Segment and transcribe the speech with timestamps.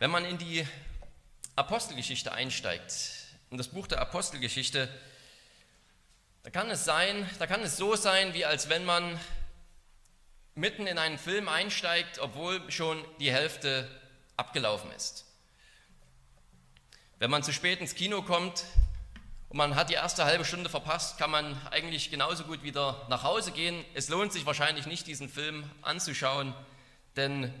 [0.00, 0.64] Wenn man in die
[1.56, 2.92] Apostelgeschichte einsteigt,
[3.50, 4.88] in das Buch der Apostelgeschichte,
[6.44, 9.18] da kann es sein, da kann es so sein, wie als wenn man
[10.54, 13.90] mitten in einen Film einsteigt, obwohl schon die Hälfte
[14.36, 15.24] abgelaufen ist.
[17.18, 18.66] Wenn man zu spät ins Kino kommt
[19.48, 23.24] und man hat die erste halbe Stunde verpasst, kann man eigentlich genauso gut wieder nach
[23.24, 23.84] Hause gehen.
[23.94, 26.54] Es lohnt sich wahrscheinlich nicht, diesen Film anzuschauen,
[27.16, 27.52] denn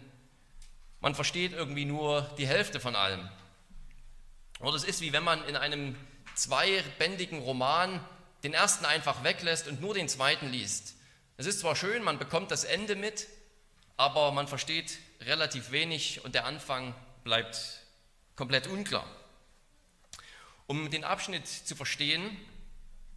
[1.00, 3.28] man versteht irgendwie nur die Hälfte von allem.
[4.60, 5.96] Oder es ist wie wenn man in einem
[6.34, 8.04] zweibändigen Roman
[8.42, 10.94] den ersten einfach weglässt und nur den zweiten liest.
[11.36, 13.26] Es ist zwar schön, man bekommt das Ende mit,
[13.96, 16.94] aber man versteht relativ wenig und der Anfang
[17.24, 17.80] bleibt
[18.36, 19.06] komplett unklar.
[20.66, 22.36] Um den Abschnitt zu verstehen,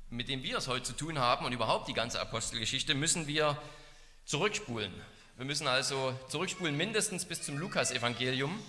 [0.10, 3.62] mit dem wir es heute zu tun haben und überhaupt die ganze Apostelgeschichte, müssen wir
[4.26, 4.94] zurückspulen.
[5.42, 8.64] Wir müssen also zurückspulen mindestens bis zum Lukasevangelium.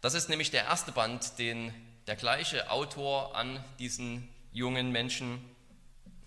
[0.00, 1.74] Das ist nämlich der erste Band, den
[2.06, 5.44] der gleiche Autor an diesen jungen Menschen,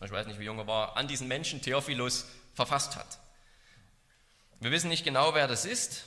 [0.06, 3.18] ich weiß nicht, wie jung er war, an diesen Menschen Theophilus verfasst hat.
[4.60, 6.04] Wir wissen nicht genau, wer das ist,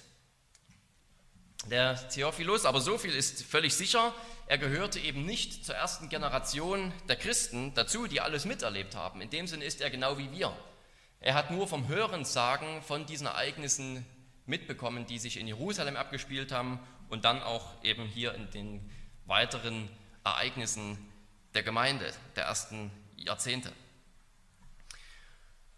[1.67, 4.15] der Theophilus, aber so viel ist völlig sicher,
[4.47, 9.21] er gehörte eben nicht zur ersten Generation der Christen dazu, die alles miterlebt haben.
[9.21, 10.57] In dem Sinne ist er genau wie wir.
[11.23, 14.07] Er hat nur vom Hörensagen von diesen Ereignissen
[14.47, 18.91] mitbekommen, die sich in Jerusalem abgespielt haben und dann auch eben hier in den
[19.27, 19.91] weiteren
[20.25, 20.99] Ereignissen
[21.53, 23.71] der Gemeinde der ersten Jahrzehnte.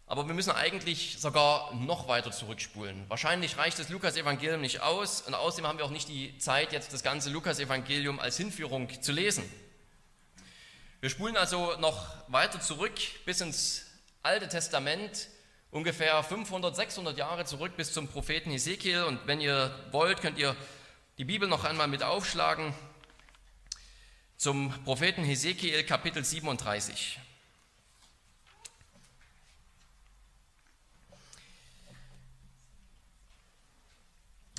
[0.07, 3.09] Aber wir müssen eigentlich sogar noch weiter zurückspulen.
[3.09, 6.93] Wahrscheinlich reicht das Lukas-Evangelium nicht aus und außerdem haben wir auch nicht die Zeit, jetzt
[6.93, 9.43] das ganze Lukas-Evangelium als Hinführung zu lesen.
[11.01, 13.92] Wir spulen also noch weiter zurück bis ins
[14.25, 15.28] Alte Testament,
[15.73, 19.03] ungefähr 500, 600 Jahre zurück bis zum Propheten Hesekiel.
[19.03, 20.55] Und wenn ihr wollt, könnt ihr
[21.19, 22.73] die Bibel noch einmal mit aufschlagen
[24.37, 27.19] zum Propheten Hesekiel Kapitel 37.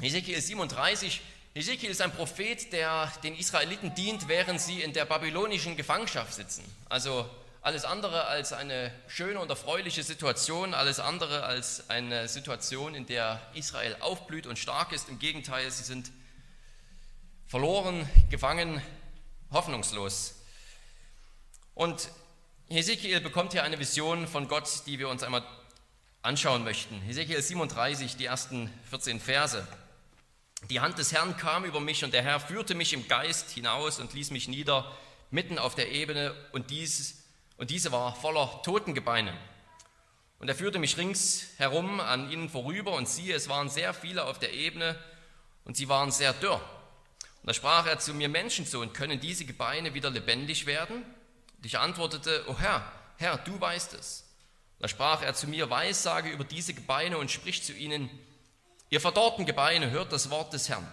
[0.02, 1.22] Hesekiel 37.
[1.54, 6.66] Hesekiel ist ein Prophet, der den Israeliten dient, während sie in der babylonischen Gefangenschaft sitzen.
[6.90, 7.30] Also
[7.64, 13.42] alles andere als eine schöne und erfreuliche Situation, alles andere als eine Situation, in der
[13.54, 15.08] Israel aufblüht und stark ist.
[15.08, 16.12] Im Gegenteil, sie sind
[17.48, 18.82] verloren, gefangen,
[19.50, 20.36] hoffnungslos.
[21.74, 22.10] Und
[22.68, 25.44] Hesekiel bekommt hier eine Vision von Gott, die wir uns einmal
[26.22, 27.02] anschauen möchten.
[27.02, 29.66] Hesekiel 37, die ersten 14 Verse.
[30.70, 34.00] Die Hand des Herrn kam über mich und der Herr führte mich im Geist hinaus
[34.00, 34.92] und ließ mich nieder
[35.32, 37.23] mitten auf der Ebene und, dies,
[37.64, 39.34] und diese war voller Totengebeine.
[40.40, 44.38] Und er führte mich ringsherum an ihnen vorüber und siehe, es waren sehr viele auf
[44.38, 45.00] der Ebene
[45.64, 46.56] und sie waren sehr dürr.
[46.56, 51.06] Und da sprach er zu mir, Menschensohn, können diese Gebeine wieder lebendig werden?
[51.56, 54.26] Und ich antwortete, O Herr, Herr, du weißt es.
[54.80, 58.10] da sprach er zu mir, Weissage über diese Gebeine und sprich zu ihnen,
[58.90, 60.86] Ihr verdorrten Gebeine, hört das Wort des Herrn.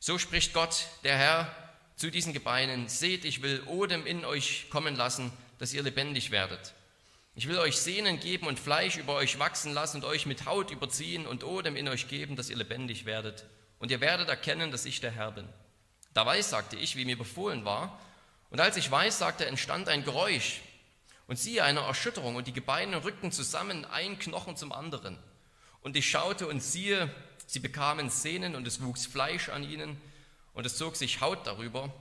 [0.00, 1.50] So spricht Gott, der Herr,
[1.96, 6.74] zu diesen Gebeinen, seht, ich will Odem in euch kommen lassen, dass ihr lebendig werdet.
[7.36, 10.72] Ich will euch Sehnen geben und Fleisch über euch wachsen lassen und euch mit Haut
[10.72, 13.44] überziehen und Odem in euch geben, dass ihr lebendig werdet.
[13.78, 15.48] Und ihr werdet erkennen, dass ich der Herr bin.
[16.14, 17.96] Da weiß, sagte ich, wie mir befohlen war.
[18.50, 20.62] Und als ich weiß, sagte, entstand ein Geräusch.
[21.28, 25.16] Und siehe, eine Erschütterung, und die Gebeine rückten zusammen, ein Knochen zum anderen.
[25.80, 27.08] Und ich schaute und siehe,
[27.46, 29.96] sie bekamen Sehnen und es wuchs Fleisch an ihnen
[30.54, 31.94] und es zog sich Haut darüber,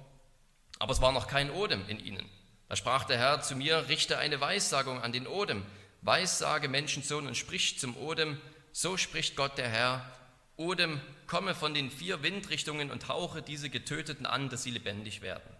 [0.79, 2.27] aber es war noch kein Odem in ihnen.
[2.71, 5.65] Da sprach der Herr zu mir, richte eine Weissagung an den Odem,
[6.03, 8.39] Weissage Menschensohn und sprich zum Odem,
[8.71, 10.09] so spricht Gott der Herr,
[10.55, 15.53] Odem, komme von den vier Windrichtungen und hauche diese Getöteten an, dass sie lebendig werden.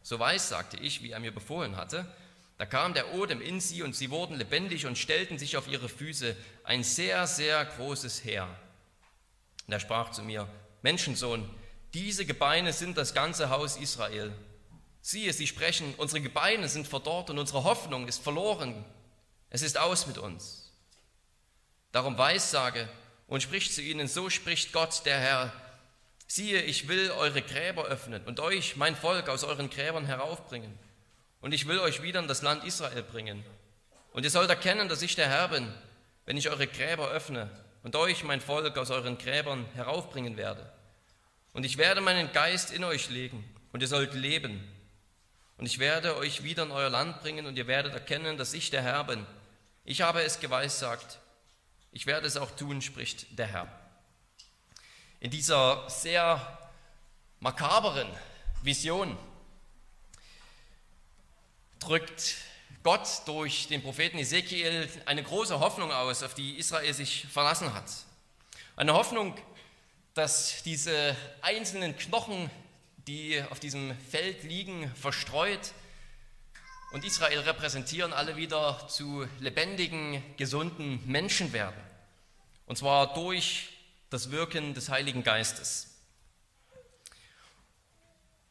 [0.00, 2.10] So weiß, sagte ich, wie er mir befohlen hatte,
[2.56, 5.90] da kam der Odem in sie und sie wurden lebendig und stellten sich auf ihre
[5.90, 6.34] Füße,
[6.64, 8.48] ein sehr, sehr großes Heer.
[9.66, 10.48] Und er sprach zu mir,
[10.80, 11.50] Menschensohn,
[11.92, 14.32] diese Gebeine sind das ganze Haus Israel.
[15.08, 18.84] Siehe, sie sprechen, unsere Gebeine sind verdorrt und unsere Hoffnung ist verloren.
[19.50, 20.72] Es ist aus mit uns.
[21.92, 22.88] Darum weissage
[23.28, 25.52] und sprich zu ihnen, so spricht Gott, der Herr.
[26.26, 30.76] Siehe, ich will eure Gräber öffnen und euch, mein Volk, aus euren Gräbern heraufbringen
[31.40, 33.44] und ich will euch wieder in das Land Israel bringen.
[34.10, 35.72] Und ihr sollt erkennen, dass ich der Herr bin,
[36.24, 37.48] wenn ich eure Gräber öffne
[37.84, 40.68] und euch, mein Volk, aus euren Gräbern heraufbringen werde.
[41.52, 44.72] Und ich werde meinen Geist in euch legen und ihr sollt leben.
[45.58, 48.70] Und ich werde euch wieder in euer Land bringen und ihr werdet erkennen, dass ich
[48.70, 49.26] der Herr bin.
[49.84, 51.18] Ich habe es geweissagt.
[51.92, 53.68] Ich werde es auch tun, spricht der Herr.
[55.20, 56.58] in dieser sehr
[57.40, 58.08] makaberen
[58.62, 59.16] Vision
[61.78, 62.36] drückt
[62.82, 67.84] Gott durch den Propheten Ezekiel eine große Hoffnung aus, auf die Israel sich verlassen hat.
[68.76, 69.36] Eine Hoffnung,
[70.14, 72.50] dass diese einzelnen Knochen,
[73.06, 75.72] die auf diesem Feld liegen, verstreut
[76.92, 81.80] und Israel repräsentieren, alle wieder zu lebendigen, gesunden Menschen werden.
[82.66, 83.68] Und zwar durch
[84.10, 85.96] das Wirken des Heiligen Geistes.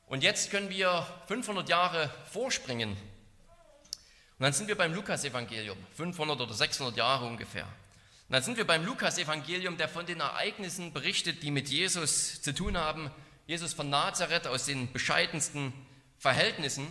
[0.07, 2.91] Und jetzt können wir 500 Jahre vorspringen.
[2.91, 7.63] Und dann sind wir beim Lukasevangelium, 500 oder 600 Jahre ungefähr.
[7.63, 12.53] Und dann sind wir beim Lukasevangelium, der von den Ereignissen berichtet, die mit Jesus zu
[12.53, 13.11] tun haben.
[13.47, 15.73] Jesus von Nazareth aus den bescheidensten
[16.17, 16.87] Verhältnissen.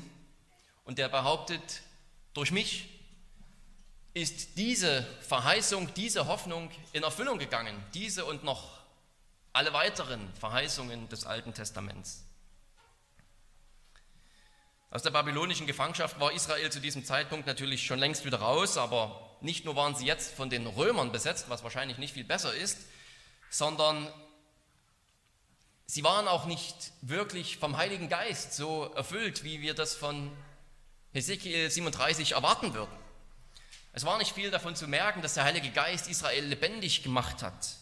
[0.84, 1.82] Und der behauptet,
[2.34, 2.88] durch mich
[4.12, 7.76] ist diese Verheißung, diese Hoffnung in Erfüllung gegangen.
[7.94, 8.78] Diese und noch
[9.52, 12.24] alle weiteren Verheißungen des Alten Testaments.
[14.90, 19.36] Aus der babylonischen Gefangenschaft war Israel zu diesem Zeitpunkt natürlich schon längst wieder raus, aber
[19.40, 22.78] nicht nur waren sie jetzt von den Römern besetzt, was wahrscheinlich nicht viel besser ist,
[23.50, 24.08] sondern
[25.86, 30.30] sie waren auch nicht wirklich vom Heiligen Geist so erfüllt, wie wir das von
[31.12, 32.96] Hesekiel 37 erwarten würden.
[33.92, 37.76] Es war nicht viel davon zu merken, dass der Heilige Geist Israel lebendig gemacht hat.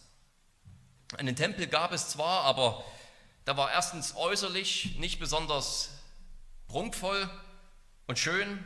[1.16, 2.84] Einen Tempel gab es zwar, aber
[3.44, 5.90] da war erstens äußerlich nicht besonders
[6.68, 7.28] prunkvoll
[8.06, 8.62] und schön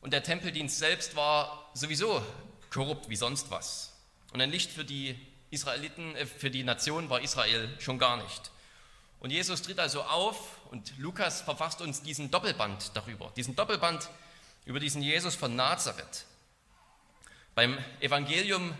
[0.00, 2.22] und der Tempeldienst selbst war sowieso
[2.70, 3.92] korrupt wie sonst was.
[4.32, 5.18] Und ein Licht für die
[5.50, 8.50] Israeliten, äh, für die Nation war Israel schon gar nicht.
[9.20, 14.08] Und Jesus tritt also auf und Lukas verfasst uns diesen Doppelband darüber, diesen Doppelband
[14.64, 16.24] über diesen Jesus von Nazareth.
[17.54, 18.74] Beim Evangelium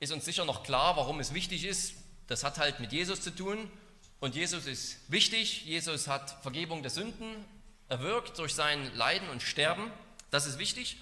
[0.00, 1.94] ist uns sicher noch klar, warum es wichtig ist.
[2.26, 3.70] Das hat halt mit Jesus zu tun
[4.18, 5.64] und Jesus ist wichtig.
[5.64, 7.44] Jesus hat Vergebung der Sünden
[7.88, 9.92] erwirkt durch sein Leiden und Sterben.
[10.30, 10.96] Das ist wichtig.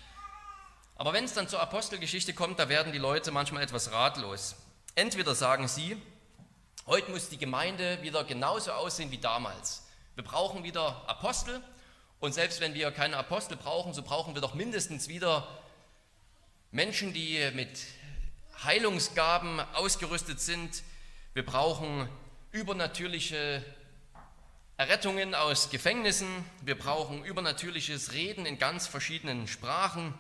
[0.97, 4.57] Aber wenn es dann zur Apostelgeschichte kommt, da werden die Leute manchmal etwas ratlos.
[4.97, 6.01] Entweder sagen sie,
[6.87, 9.83] heute muss die Gemeinde wieder genauso aussehen wie damals.
[10.15, 11.61] Wir brauchen wieder Apostel
[12.21, 15.49] und selbst wenn wir keine Apostel brauchen, so brauchen wir doch mindestens wieder
[16.71, 17.81] Menschen, die mit
[18.63, 20.85] Heilungsgaben ausgerüstet sind.
[21.33, 22.09] Wir brauchen
[22.53, 23.65] übernatürliche
[24.77, 26.29] Errettungen aus Gefängnissen,
[26.63, 30.15] wir brauchen übernatürliches Reden in ganz verschiedenen Sprachen.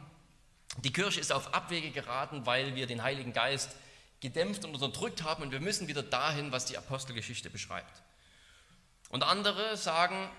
[0.78, 3.70] Die Kirche ist auf Abwege geraten, weil wir den Heiligen Geist
[4.24, 8.02] gedämpft und unterdrückt haben und wir müssen wieder dahin, was die Apostelgeschichte beschreibt.
[9.10, 10.30] Und andere sagen,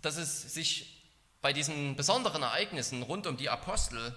[0.00, 1.04] dass es sich
[1.42, 4.14] bei diesen besonderen Ereignissen rund um die Apostel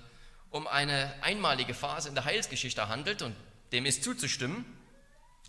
[0.49, 3.35] um eine einmalige Phase in der Heilsgeschichte handelt und
[3.71, 4.65] dem ist zuzustimmen.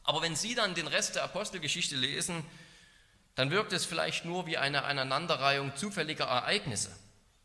[0.02, 2.44] Aber wenn Sie dann den Rest der Apostelgeschichte lesen,
[3.36, 6.90] dann wirkt es vielleicht nur wie eine Aneinanderreihung zufälliger Ereignisse.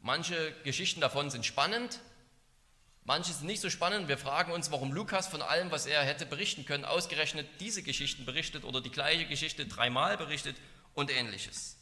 [0.01, 1.99] Manche Geschichten davon sind spannend,
[3.05, 4.07] manche sind nicht so spannend.
[4.07, 8.25] Wir fragen uns, warum Lukas von allem, was er hätte berichten können, ausgerechnet diese Geschichten
[8.25, 10.57] berichtet oder die gleiche Geschichte dreimal berichtet
[10.93, 11.77] und ähnliches.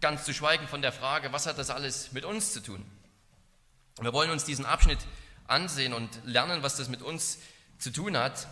[0.00, 2.84] Ganz zu schweigen von der Frage, was hat das alles mit uns zu tun?
[4.00, 4.98] Wir wollen uns diesen Abschnitt
[5.46, 7.38] ansehen und lernen, was das mit uns
[7.78, 8.46] zu tun hat.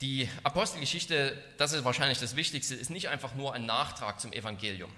[0.00, 4.92] Die Apostelgeschichte, das ist wahrscheinlich das Wichtigste, ist nicht einfach nur ein Nachtrag zum Evangelium.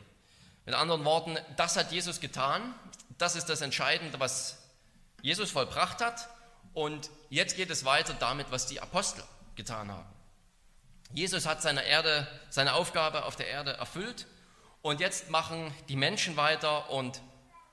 [0.64, 2.74] Mit anderen Worten, das hat Jesus getan,
[3.18, 4.58] das ist das Entscheidende, was
[5.22, 6.28] Jesus vollbracht hat
[6.72, 10.08] und jetzt geht es weiter damit, was die Apostel getan haben.
[11.12, 14.26] Jesus hat seine Erde, seine Aufgabe auf der Erde erfüllt
[14.82, 17.20] und jetzt machen die Menschen weiter und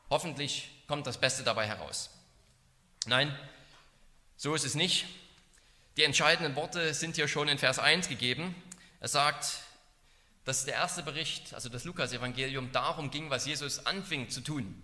[0.10, 2.12] hoffentlich kommt das Beste dabei heraus.
[3.06, 3.36] Nein,
[4.38, 5.08] so ist es nicht.
[5.98, 8.56] Die entscheidenden Worte sind hier schon in Vers 1 gegeben.
[9.00, 9.60] Er sagt,
[10.46, 14.84] dass der erste Bericht, also das Lukas-Evangelium, darum ging, was Jesus anfing zu tun.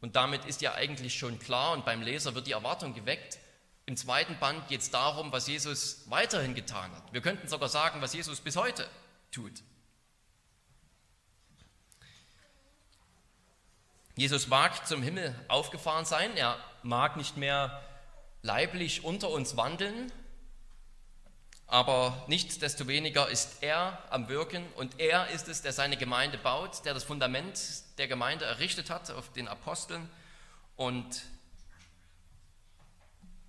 [0.00, 3.38] Und damit ist ja eigentlich schon klar und beim Leser wird die Erwartung geweckt.
[3.86, 7.12] Im zweiten Band geht es darum, was Jesus weiterhin getan hat.
[7.12, 8.88] Wir könnten sogar sagen, was Jesus bis heute
[9.30, 9.62] tut.
[14.16, 17.82] Jesus mag zum Himmel aufgefahren sein, er mag nicht mehr
[18.42, 20.10] leiblich unter uns wandeln,
[21.68, 26.94] aber nichtsdestoweniger ist er am Wirken und er ist es, der seine Gemeinde baut, der
[26.94, 27.58] das Fundament
[27.98, 30.08] der Gemeinde errichtet hat auf den Aposteln
[30.76, 31.22] und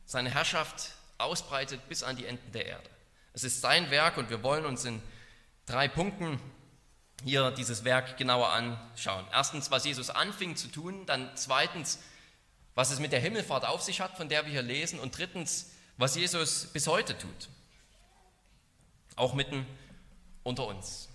[0.06, 2.90] seine Herrschaft ausbreitet bis an die Enden der Erde.
[3.34, 5.02] Es ist sein Werk und wir wollen uns in
[5.68, 6.40] drei Punkten
[7.24, 9.26] hier dieses Werk genauer anschauen.
[9.32, 12.00] Erstens, was Jesus anfing zu tun, dann zweitens,
[12.74, 15.72] was es mit der Himmelfahrt auf sich hat, von der wir hier lesen, und drittens,
[15.98, 17.50] was Jesus bis heute tut.
[19.18, 19.66] Auch mitten
[20.44, 21.10] unter uns.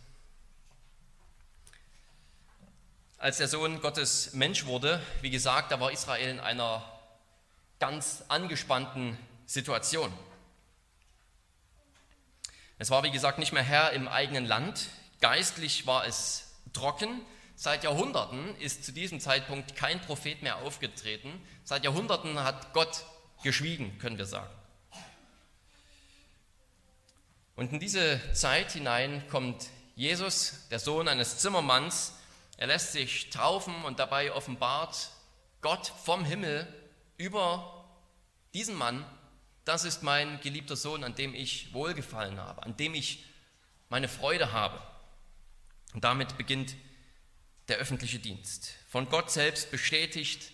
[3.16, 6.84] Als der Sohn Gottes Mensch wurde, wie gesagt, da war Israel in einer
[7.78, 9.16] ganz angespannten
[9.46, 10.12] Situation.
[12.78, 14.88] Es war, wie gesagt, nicht mehr Herr im eigenen Land.
[15.20, 17.20] Geistlich war es trocken.
[17.54, 21.40] Seit Jahrhunderten ist zu diesem Zeitpunkt kein Prophet mehr aufgetreten.
[21.62, 23.04] Seit Jahrhunderten hat Gott
[23.44, 24.52] geschwiegen, können wir sagen.
[27.62, 32.12] Und in diese Zeit hinein kommt Jesus, der Sohn eines Zimmermanns.
[32.56, 35.10] Er lässt sich taufen und dabei offenbart
[35.60, 36.66] Gott vom Himmel
[37.18, 37.86] über
[38.52, 39.06] diesen Mann
[39.64, 43.24] das ist mein geliebter Sohn, an dem ich Wohlgefallen habe, an dem ich
[43.90, 44.82] meine Freude habe.
[45.94, 46.74] Und damit beginnt
[47.68, 48.72] der öffentliche Dienst.
[48.88, 50.50] Von Gott selbst bestätigt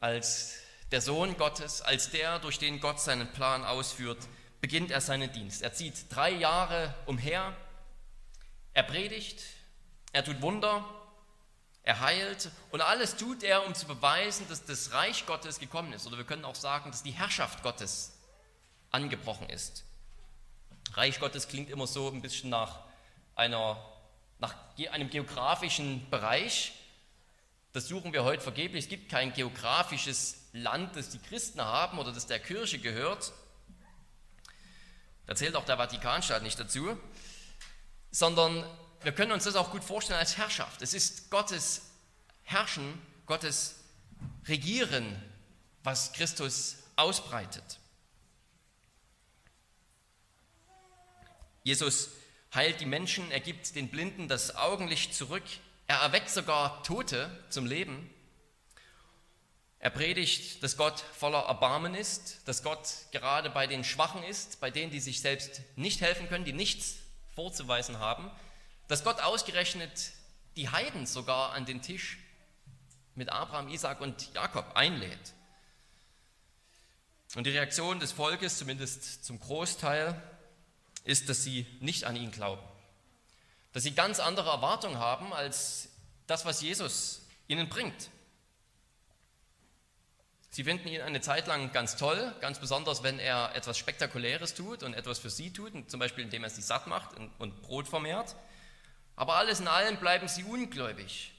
[0.00, 0.58] als
[0.90, 4.18] der Sohn Gottes, als der, durch den Gott seinen Plan ausführt,
[4.64, 5.60] beginnt er seinen Dienst.
[5.60, 7.54] Er zieht drei Jahre umher,
[8.72, 9.42] er predigt,
[10.10, 10.82] er tut Wunder,
[11.82, 16.06] er heilt und alles tut er, um zu beweisen, dass das Reich Gottes gekommen ist.
[16.06, 18.14] Oder wir können auch sagen, dass die Herrschaft Gottes
[18.90, 19.84] angebrochen ist.
[20.94, 22.78] Reich Gottes klingt immer so ein bisschen nach,
[23.34, 23.76] einer,
[24.38, 24.54] nach
[24.90, 26.72] einem geografischen Bereich.
[27.74, 28.84] Das suchen wir heute vergeblich.
[28.84, 33.30] Es gibt kein geografisches Land, das die Christen haben oder das der Kirche gehört.
[35.26, 36.98] Da zählt auch der Vatikanstaat nicht dazu,
[38.10, 38.64] sondern
[39.02, 40.82] wir können uns das auch gut vorstellen als Herrschaft.
[40.82, 41.82] Es ist Gottes
[42.42, 43.76] Herrschen, Gottes
[44.46, 45.20] Regieren,
[45.82, 47.78] was Christus ausbreitet.
[51.62, 52.10] Jesus
[52.54, 55.42] heilt die Menschen, er gibt den Blinden das Augenlicht zurück,
[55.86, 58.10] er erweckt sogar Tote zum Leben.
[59.84, 64.70] Er predigt, dass Gott voller Erbarmen ist, dass Gott gerade bei den Schwachen ist, bei
[64.70, 66.96] denen, die sich selbst nicht helfen können, die nichts
[67.34, 68.30] vorzuweisen haben
[68.88, 70.12] dass Gott ausgerechnet
[70.56, 72.18] die Heiden sogar an den Tisch
[73.14, 75.32] mit Abraham, Isaac und Jakob einlädt.
[77.34, 80.20] Und die Reaktion des Volkes, zumindest zum Großteil,
[81.04, 82.62] ist, dass sie nicht an ihn glauben.
[83.72, 85.88] Dass sie ganz andere Erwartungen haben als
[86.26, 88.10] das, was Jesus ihnen bringt.
[90.54, 94.84] Sie finden ihn eine Zeit lang ganz toll, ganz besonders, wenn er etwas Spektakuläres tut
[94.84, 98.36] und etwas für sie tut, zum Beispiel indem er sie satt macht und Brot vermehrt.
[99.16, 101.32] Aber alles in allem bleiben sie ungläubig.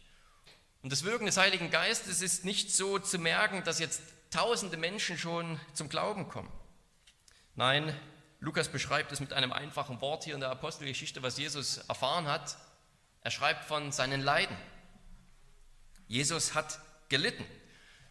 [0.84, 5.18] Und das Wirken des Heiligen Geistes ist nicht so zu merken, dass jetzt tausende Menschen
[5.18, 6.52] schon zum Glauben kommen.
[7.56, 7.98] Nein,
[8.42, 12.58] Lukas beschreibt es mit einem einfachen Wort hier in der Apostelgeschichte, was Jesus erfahren hat.
[13.22, 14.58] Er schreibt von seinen Leiden.
[16.06, 17.46] Jesus hat gelitten.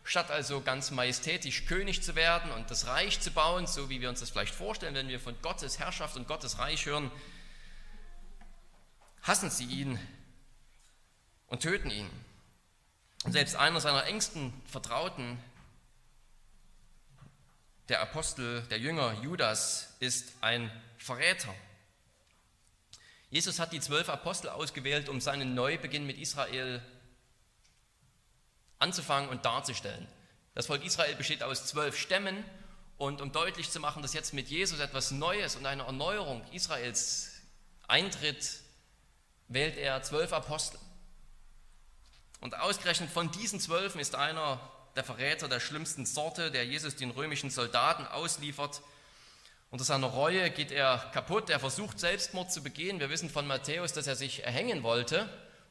[0.07, 4.11] Statt also ganz majestätisch König zu werden und das Reich zu bauen, so wie wir
[4.11, 7.11] uns das vielleicht vorstellen, wenn wir von Gottes Herrschaft und Gottes Reich hören,
[9.23, 9.99] hassen sie ihn
[11.47, 12.11] und töten ihn.
[13.25, 15.43] Und selbst einer seiner engsten Vertrauten,
[17.89, 21.55] der Apostel, der Jünger Judas, ist ein Verräter.
[23.31, 26.83] Jesus hat die zwölf Apostel ausgewählt, um seinen Neubeginn mit Israel
[28.79, 30.07] anzufangen und darzustellen.
[30.55, 32.45] Das Volk Israel besteht aus zwölf Stämmen
[32.97, 37.33] und um deutlich zu machen, dass jetzt mit Jesus etwas Neues und eine Erneuerung Israels
[37.89, 38.61] eintritt,
[39.49, 40.79] wählt er zwölf Apostel.
[42.41, 44.61] Und ausgerechnet von diesen zwölfen ist einer
[44.97, 48.81] der Verräter der schlimmsten Sorte, der Jesus den römischen Soldaten ausliefert.
[49.71, 53.01] Unter seiner Reue geht er kaputt, er versucht Selbstmord zu begehen.
[53.01, 55.29] Wir wissen von Matthäus, dass er sich erhängen wollte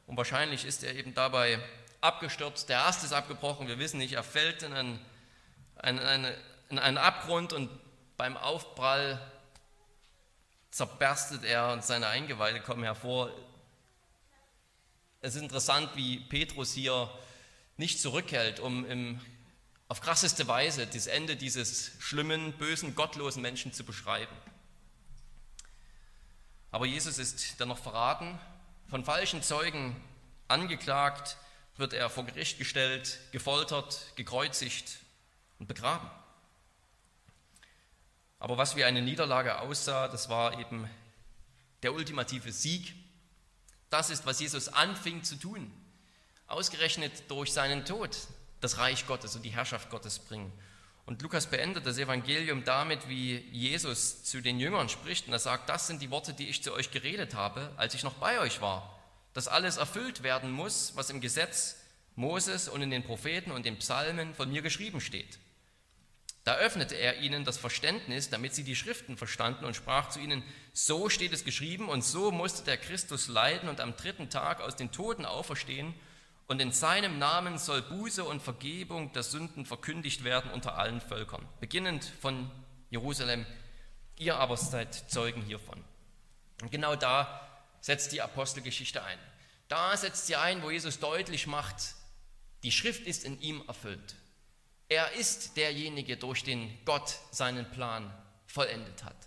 [0.08, 1.60] und wahrscheinlich ist er eben dabei
[2.04, 2.70] abgestürzt.
[2.70, 5.00] Der Ast ist abgebrochen, wir wissen nicht, er fällt in einen,
[5.84, 6.34] in einen,
[6.70, 7.70] in einen Abgrund und
[8.18, 9.20] beim Aufprall
[10.70, 13.32] zerberstet er und seine Eingeweide kommen hervor.
[15.22, 17.10] Es ist interessant, wie Petrus hier
[17.78, 19.22] nicht zurückhält, um im,
[19.88, 24.36] auf krasseste Weise das Ende dieses schlimmen, bösen, gottlosen Menschen zu beschreiben.
[26.72, 28.40] Aber Jesus ist dann noch verraten,
[28.90, 29.96] von falschen Zeugen
[30.48, 31.38] angeklagt,
[31.78, 35.00] wird er vor Gericht gestellt, gefoltert, gekreuzigt
[35.60, 36.10] und begraben.
[38.40, 40.90] Aber was wie eine Niederlage aussah, das war eben
[41.82, 42.94] der ultimative Sieg
[43.94, 45.72] das ist, was Jesus anfing zu tun.
[46.48, 48.18] Ausgerechnet durch seinen Tod
[48.60, 50.52] das Reich Gottes und die Herrschaft Gottes bringen.
[51.06, 55.28] Und Lukas beendet das Evangelium damit, wie Jesus zu den Jüngern spricht.
[55.28, 58.04] Und er sagt, das sind die Worte, die ich zu euch geredet habe, als ich
[58.04, 59.03] noch bei euch war.
[59.34, 61.78] Dass alles erfüllt werden muss, was im Gesetz
[62.16, 65.40] Moses und in den Propheten und den Psalmen von mir geschrieben steht.
[66.44, 70.44] Da öffnete er ihnen das Verständnis, damit sie die Schriften verstanden und sprach zu ihnen,
[70.74, 74.76] so steht es geschrieben und so musste der Christus leiden und am dritten Tag aus
[74.76, 75.94] den Toten auferstehen
[76.48, 81.48] und in seinem Namen soll Buße und Vergebung der Sünden verkündigt werden unter allen Völkern,
[81.62, 82.52] beginnend von
[82.90, 83.46] Jerusalem.
[84.18, 85.82] Ihr aber seid Zeugen hiervon.
[86.62, 87.53] Und genau da
[87.84, 89.20] setzt die Apostelgeschichte ein.
[89.68, 91.96] Da setzt sie ein, wo Jesus deutlich macht,
[92.64, 94.16] die Schrift ist in ihm erfüllt.
[94.88, 98.12] Er ist derjenige, durch den Gott seinen Plan
[98.48, 99.18] vollendet hat,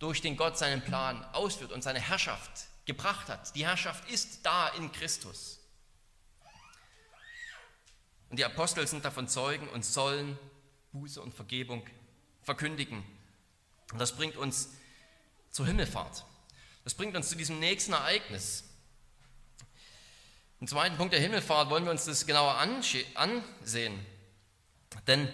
[0.00, 2.50] durch den Gott seinen Plan ausführt und seine Herrschaft
[2.84, 3.54] gebracht hat.
[3.54, 5.60] Die Herrschaft ist da in Christus.
[8.28, 10.36] Und die Apostel sind davon Zeugen und sollen
[10.90, 11.86] Buße und Vergebung
[12.42, 13.04] verkündigen.
[13.92, 14.70] Und das bringt uns
[15.50, 16.24] zur Himmelfahrt.
[16.84, 18.64] Das bringt uns zu diesem nächsten Ereignis.
[20.60, 24.06] Im zweiten Punkt der Himmelfahrt wollen wir uns das genauer ansehen.
[25.06, 25.32] Denn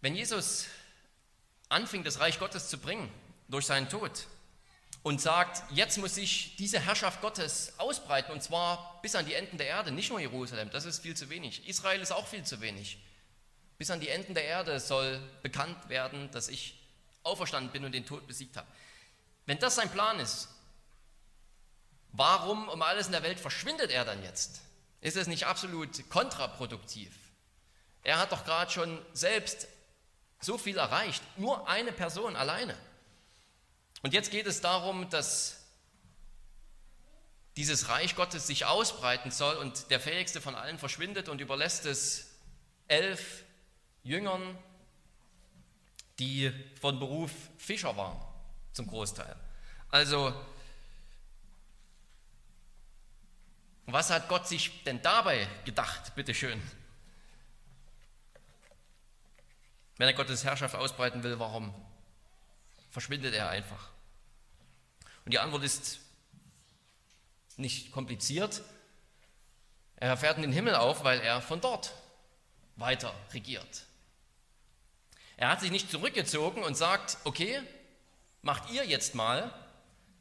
[0.00, 0.66] wenn Jesus
[1.68, 3.08] anfing, das Reich Gottes zu bringen
[3.48, 4.26] durch seinen Tod
[5.02, 9.58] und sagt, jetzt muss sich diese Herrschaft Gottes ausbreiten und zwar bis an die Enden
[9.58, 11.68] der Erde, nicht nur Jerusalem, das ist viel zu wenig.
[11.68, 12.98] Israel ist auch viel zu wenig.
[13.78, 16.81] Bis an die Enden der Erde soll bekannt werden, dass ich
[17.22, 18.66] auferstanden bin und den Tod besiegt habe.
[19.46, 20.48] Wenn das sein Plan ist,
[22.12, 24.60] warum um alles in der Welt verschwindet er dann jetzt?
[25.00, 27.12] Ist es nicht absolut kontraproduktiv?
[28.04, 29.66] Er hat doch gerade schon selbst
[30.40, 32.76] so viel erreicht, nur eine Person alleine.
[34.02, 35.62] Und jetzt geht es darum, dass
[37.56, 42.30] dieses Reich Gottes sich ausbreiten soll und der Fähigste von allen verschwindet und überlässt es
[42.88, 43.44] elf
[44.02, 44.58] Jüngern,
[46.22, 48.20] die von Beruf Fischer waren,
[48.72, 49.36] zum Großteil.
[49.90, 50.34] Also
[53.86, 56.60] Was hat Gott sich denn dabei gedacht, bitteschön?
[59.98, 61.74] Wenn er Gottes Herrschaft ausbreiten will, warum
[62.90, 63.90] verschwindet er einfach?
[65.24, 66.00] Und die Antwort ist
[67.56, 68.62] nicht kompliziert.
[69.96, 71.92] Er fährt in den Himmel auf, weil er von dort
[72.76, 73.84] weiter regiert.
[75.36, 77.60] Er hat sich nicht zurückgezogen und sagt, okay,
[78.42, 79.52] macht ihr jetzt mal,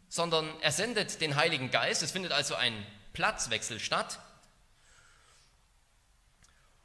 [0.09, 2.03] sondern er sendet den Heiligen Geist.
[2.03, 4.19] Es findet also ein Platzwechsel statt.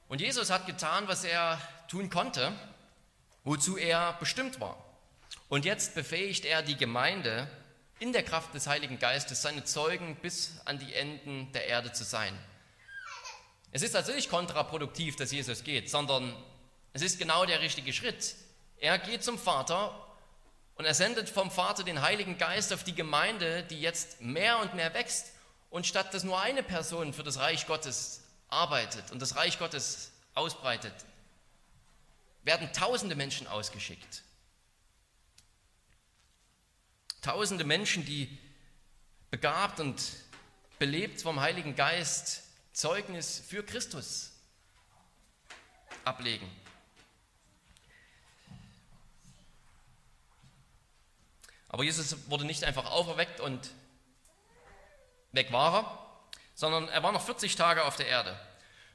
[0.08, 2.52] Und Jesus hat getan, was er tun konnte,
[3.44, 4.76] wozu er bestimmt war.
[5.48, 7.48] Und jetzt befähigt er die Gemeinde
[7.98, 12.04] in der Kraft des Heiligen Geistes, seine Zeugen bis an die Enden der Erde zu
[12.04, 12.36] sein.
[13.72, 16.34] Es ist also nicht kontraproduktiv, dass Jesus geht, sondern
[16.96, 18.34] es ist genau der richtige Schritt.
[18.78, 20.02] Er geht zum Vater
[20.76, 24.74] und er sendet vom Vater den Heiligen Geist auf die Gemeinde, die jetzt mehr und
[24.74, 25.32] mehr wächst
[25.68, 30.10] und statt dass nur eine Person für das Reich Gottes arbeitet und das Reich Gottes
[30.32, 30.94] ausbreitet,
[32.44, 34.22] werden tausende Menschen ausgeschickt.
[37.20, 38.38] Tausende Menschen, die
[39.30, 40.00] begabt und
[40.78, 44.32] belebt vom Heiligen Geist Zeugnis für Christus
[46.04, 46.48] ablegen.
[51.76, 53.70] Aber Jesus wurde nicht einfach auferweckt und
[55.32, 55.98] weg war er,
[56.54, 58.34] sondern er war noch 40 Tage auf der Erde.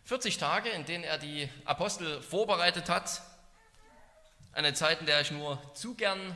[0.06, 3.22] 40 Tage, in denen er die Apostel vorbereitet hat.
[4.52, 6.36] Eine Zeit, in der ich nur zu gern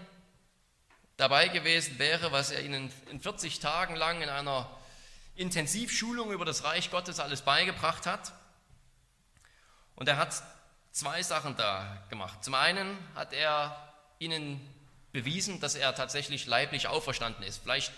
[1.17, 4.69] dabei gewesen wäre, was er ihnen in 40 Tagen lang in einer
[5.33, 8.33] Intensivschulung über das Reich Gottes alles beigebracht hat.
[9.95, 10.43] Und er hat
[10.91, 12.43] zwei Sachen da gemacht.
[12.43, 14.74] Zum einen hat er ihnen
[15.15, 17.61] bewiesen, dass er tatsächlich leiblich auferstanden ist.
[17.63, 17.93] Vielleicht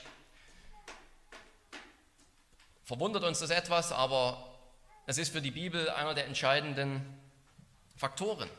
[2.86, 4.56] verwundert uns das etwas, aber
[5.08, 7.02] es ist für die Bibel einer der entscheidenden
[7.98, 8.50] Faktoren.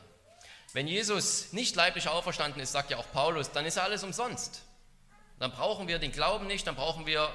[0.73, 4.61] Wenn Jesus nicht leiblich auferstanden ist, sagt ja auch Paulus, dann ist alles umsonst.
[5.39, 7.33] Dann brauchen wir den Glauben nicht, dann brauchen wir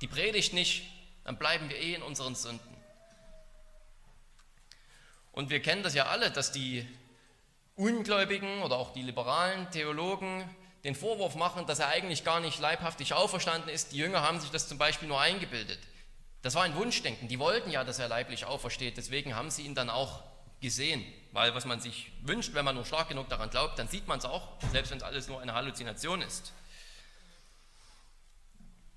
[0.00, 0.84] die Predigt nicht,
[1.24, 2.76] dann bleiben wir eh in unseren Sünden.
[5.32, 6.86] Und wir kennen das ja alle, dass die
[7.76, 10.48] Ungläubigen oder auch die liberalen Theologen
[10.84, 13.92] den Vorwurf machen, dass er eigentlich gar nicht leibhaftig auferstanden ist.
[13.92, 15.78] Die Jünger haben sich das zum Beispiel nur eingebildet.
[16.42, 17.28] Das war ein Wunschdenken.
[17.28, 18.96] Die wollten ja, dass er leiblich aufersteht.
[18.96, 20.22] Deswegen haben sie ihn dann auch
[20.60, 21.04] gesehen.
[21.30, 24.18] Weil was man sich wünscht, wenn man nur stark genug daran glaubt, dann sieht man
[24.18, 26.52] es auch, selbst wenn es alles nur eine Halluzination ist.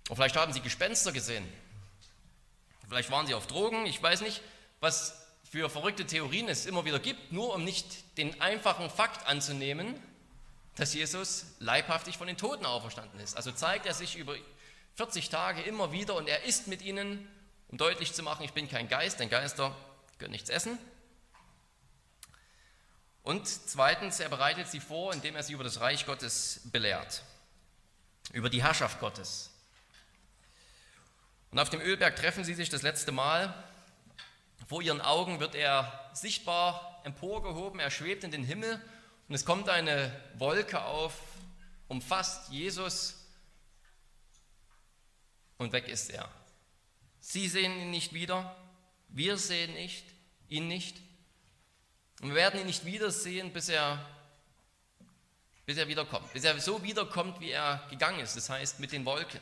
[0.09, 1.47] Und vielleicht haben sie Gespenster gesehen.
[2.87, 3.85] Vielleicht waren sie auf Drogen.
[3.85, 4.41] Ich weiß nicht,
[4.79, 5.24] was
[5.55, 9.97] für verrückte Theorien es immer wieder gibt, nur um nicht den einfachen Fakt anzunehmen,
[10.75, 13.37] dass Jesus leibhaftig von den Toten auferstanden ist.
[13.37, 14.35] Also zeigt er sich über
[14.95, 17.25] 40 Tage immer wieder und er ist mit ihnen
[17.69, 19.73] um deutlich zu machen, ich bin kein Geist, denn Geister
[20.17, 20.77] können nichts essen.
[23.23, 27.23] Und zweitens, er bereitet sie vor, indem er sie über das Reich Gottes belehrt,
[28.33, 29.51] über die Herrschaft Gottes.
[31.51, 33.53] Und auf dem Ölberg treffen sie sich das letzte Mal.
[34.67, 38.81] Vor ihren Augen wird er sichtbar emporgehoben, er schwebt in den Himmel
[39.27, 41.19] und es kommt eine Wolke auf,
[41.87, 43.15] umfasst Jesus
[45.57, 46.29] und weg ist er.
[47.19, 48.55] Sie sehen ihn nicht wieder,
[49.09, 50.05] wir sehen nicht,
[50.49, 50.97] ihn nicht.
[52.21, 54.03] Und wir werden ihn nicht wiedersehen, bis er,
[55.65, 56.31] bis er wiederkommt.
[56.33, 59.41] Bis er so wiederkommt, wie er gegangen ist, das heißt mit den Wolken.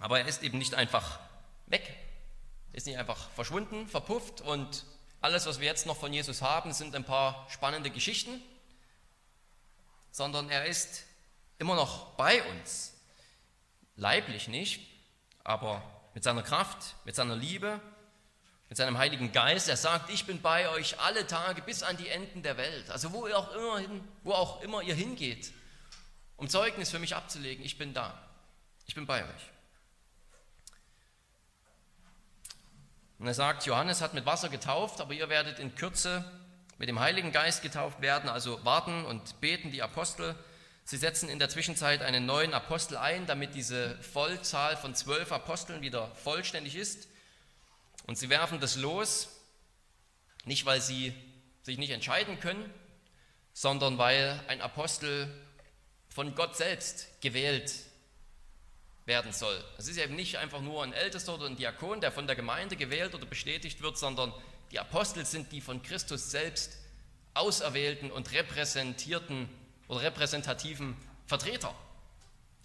[0.00, 1.18] Aber er ist eben nicht einfach
[1.66, 1.96] weg.
[2.72, 4.84] Er ist nicht einfach verschwunden, verpufft und
[5.20, 8.42] alles, was wir jetzt noch von Jesus haben, sind ein paar spannende Geschichten,
[10.10, 11.04] sondern er ist
[11.58, 12.92] immer noch bei uns.
[13.96, 14.86] Leiblich nicht,
[15.44, 15.82] aber
[16.14, 17.80] mit seiner Kraft, mit seiner Liebe,
[18.68, 19.68] mit seinem Heiligen Geist.
[19.68, 22.90] Er sagt, ich bin bei euch alle Tage bis an die Enden der Welt.
[22.90, 25.52] Also wo, ihr auch immer hin, wo auch immer ihr hingeht,
[26.36, 28.20] um Zeugnis für mich abzulegen, ich bin da.
[28.86, 29.53] Ich bin bei euch.
[33.24, 36.30] Und er sagt, Johannes hat mit Wasser getauft, aber ihr werdet in Kürze
[36.76, 40.34] mit dem Heiligen Geist getauft werden, also warten und beten die Apostel
[40.86, 45.80] Sie setzen in der Zwischenzeit einen neuen Apostel ein, damit diese Vollzahl von zwölf Aposteln
[45.80, 47.08] wieder vollständig ist.
[48.06, 49.30] Und sie werfen das los,
[50.44, 51.14] nicht weil sie
[51.62, 52.70] sich nicht entscheiden können,
[53.54, 55.32] sondern weil ein Apostel
[56.10, 57.72] von Gott selbst gewählt
[59.06, 59.62] werden soll.
[59.78, 62.76] Es ist eben nicht einfach nur ein Ältester oder ein Diakon, der von der Gemeinde
[62.76, 64.32] gewählt oder bestätigt wird, sondern
[64.70, 66.78] die Apostel sind die von Christus selbst
[67.34, 69.48] auserwählten und repräsentierten
[69.88, 71.74] oder repräsentativen Vertreter.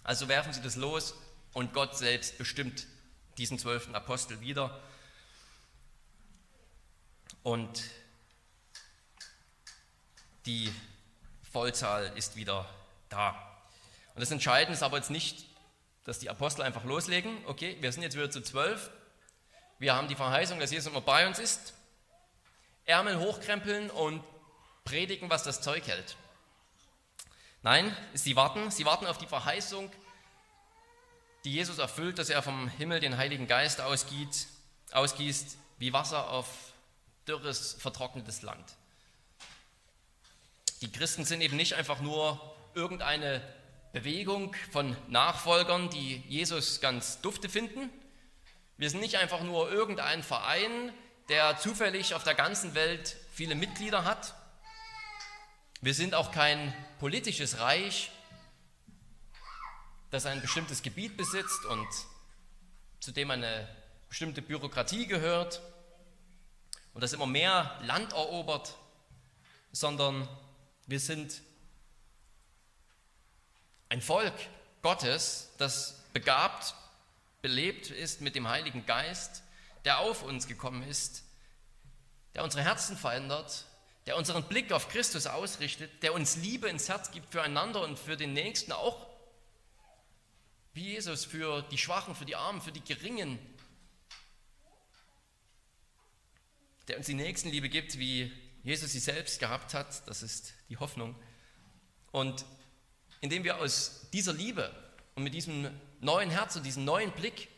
[0.02, 1.14] Also werfen sie das los
[1.52, 2.86] und Gott selbst bestimmt
[3.36, 4.80] diesen zwölften Apostel wieder.
[7.42, 7.82] Und
[10.46, 10.72] die
[11.52, 12.68] Vollzahl ist wieder
[13.08, 13.30] da.
[14.14, 15.49] Und das Entscheidende ist aber jetzt nicht,
[16.04, 18.90] dass die Apostel einfach loslegen, okay, wir sind jetzt wieder zu zwölf,
[19.78, 21.74] wir haben die Verheißung, dass Jesus immer bei uns ist,
[22.84, 24.22] Ärmel hochkrempeln und
[24.84, 26.16] predigen, was das Zeug hält.
[27.62, 29.90] Nein, sie warten, sie warten auf die Verheißung,
[31.44, 34.48] die Jesus erfüllt, dass er vom Himmel den Heiligen Geist ausgießt,
[34.92, 36.46] ausgießt wie Wasser auf
[37.26, 38.76] dürres, vertrocknetes Land.
[40.80, 42.40] Die Christen sind eben nicht einfach nur
[42.74, 43.42] irgendeine
[43.92, 47.90] Bewegung von Nachfolgern, die Jesus ganz dufte finden.
[48.76, 50.92] Wir sind nicht einfach nur irgendein Verein,
[51.28, 54.34] der zufällig auf der ganzen Welt viele Mitglieder hat,
[55.82, 58.10] wir sind auch kein politisches Reich,
[60.10, 61.88] das ein bestimmtes Gebiet besitzt und
[63.00, 63.66] zu dem eine
[64.10, 65.62] bestimmte Bürokratie gehört
[66.92, 68.76] und das immer mehr Land erobert,
[69.72, 70.28] sondern
[70.86, 71.40] wir sind
[73.90, 74.34] ein Volk
[74.80, 76.74] Gottes, das begabt,
[77.42, 79.42] belebt ist mit dem Heiligen Geist,
[79.84, 81.24] der auf uns gekommen ist,
[82.34, 83.66] der unsere Herzen verändert
[84.06, 88.16] der unseren Blick auf Christus ausrichtet, der uns Liebe ins Herz gibt füreinander und für
[88.16, 89.06] den Nächsten auch,
[90.72, 93.38] wie Jesus für die Schwachen, für die Armen, für die Geringen,
[96.88, 101.14] der uns die Nächstenliebe gibt, wie Jesus sie selbst gehabt hat, das ist die Hoffnung.
[102.10, 102.44] Und
[103.20, 104.70] indem wir aus dieser Liebe
[105.14, 107.48] und mit diesem neuen Herz und diesem neuen Blick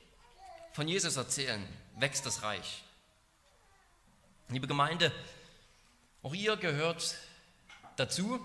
[0.73, 2.83] von Jesus erzählen, wächst das Reich.
[4.49, 5.13] Liebe Gemeinde,
[6.23, 7.17] auch ihr gehört
[7.97, 8.41] dazu.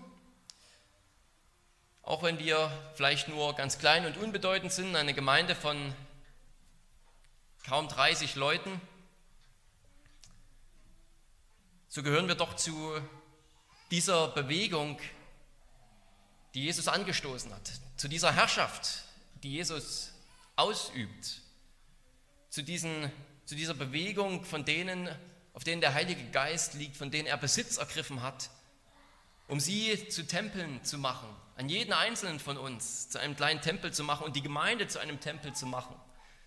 [2.03, 5.93] Auch wenn wir vielleicht nur ganz klein und unbedeutend sind, eine Gemeinde von
[7.65, 8.79] kaum 30 Leuten,
[11.89, 13.01] so gehören wir doch zu
[13.91, 14.99] dieser Bewegung,
[16.57, 19.03] die Jesus angestoßen hat, zu dieser Herrschaft,
[19.43, 20.11] die Jesus
[20.55, 21.41] ausübt,
[22.49, 23.11] zu, diesen,
[23.45, 25.07] zu dieser Bewegung von denen,
[25.53, 28.49] auf denen der Heilige Geist liegt, von denen er Besitz ergriffen hat,
[29.47, 33.93] um sie zu Tempeln zu machen, an jeden einzelnen von uns zu einem kleinen Tempel
[33.93, 35.95] zu machen und die Gemeinde zu einem Tempel zu machen,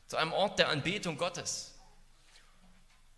[0.08, 1.76] zu einem Ort der Anbetung Gottes.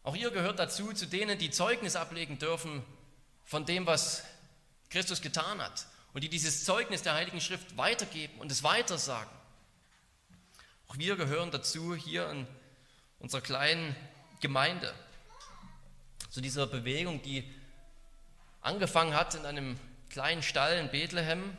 [0.02, 2.84] Auch ihr gehört dazu, zu denen, die Zeugnis ablegen dürfen
[3.46, 4.24] von dem, was
[4.90, 9.30] Christus getan hat und die dieses Zeugnis der Heiligen Schrift weitergeben und es weitersagen.
[10.88, 12.46] Auch wir gehören dazu hier in
[13.18, 13.96] unserer kleinen
[14.40, 14.92] Gemeinde
[16.28, 17.50] zu dieser Bewegung, die
[18.60, 19.78] angefangen hat in einem
[20.10, 21.56] kleinen Stall in Bethlehem,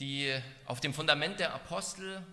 [0.00, 2.24] die auf dem Fundament der Apostel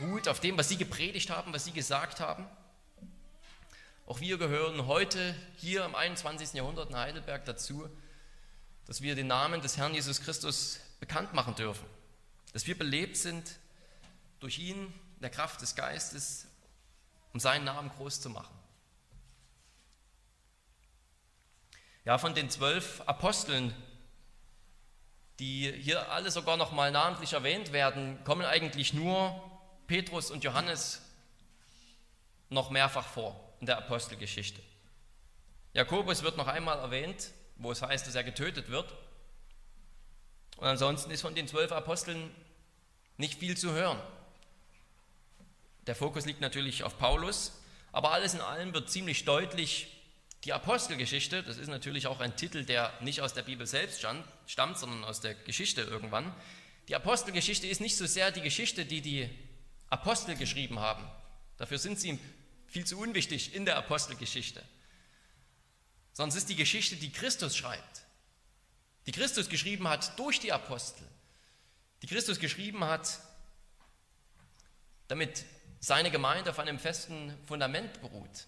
[0.00, 2.46] ruht, auf dem, was sie gepredigt haben, was sie gesagt haben.
[4.06, 6.54] Auch wir gehören heute hier im 21.
[6.54, 7.88] Jahrhundert in Heidelberg dazu,
[8.90, 11.86] dass wir den Namen des Herrn Jesus Christus bekannt machen dürfen.
[12.52, 13.48] Dass wir belebt sind
[14.40, 16.48] durch ihn, in der Kraft des Geistes,
[17.32, 18.52] um seinen Namen groß zu machen.
[22.04, 23.72] Ja, von den zwölf Aposteln,
[25.38, 29.40] die hier alle sogar noch mal namentlich erwähnt werden, kommen eigentlich nur
[29.86, 31.00] Petrus und Johannes
[32.48, 34.60] noch mehrfach vor in der Apostelgeschichte.
[35.74, 38.92] Jakobus wird noch einmal erwähnt, wo es heißt, dass er getötet wird.
[40.56, 42.30] Und ansonsten ist von den zwölf Aposteln
[43.16, 44.00] nicht viel zu hören.
[45.86, 47.52] Der Fokus liegt natürlich auf Paulus,
[47.92, 49.96] aber alles in allem wird ziemlich deutlich,
[50.44, 54.00] die Apostelgeschichte, das ist natürlich auch ein Titel, der nicht aus der Bibel selbst
[54.46, 56.34] stammt, sondern aus der Geschichte irgendwann.
[56.88, 59.28] Die Apostelgeschichte ist nicht so sehr die Geschichte, die die
[59.90, 61.04] Apostel geschrieben haben.
[61.58, 62.18] Dafür sind sie
[62.68, 64.62] viel zu unwichtig in der Apostelgeschichte.
[66.12, 68.02] Sondern es ist die Geschichte, die Christus schreibt.
[69.06, 71.06] Die Christus geschrieben hat durch die Apostel.
[72.02, 73.20] Die Christus geschrieben hat,
[75.08, 75.44] damit
[75.80, 78.46] seine Gemeinde auf einem festen Fundament beruht.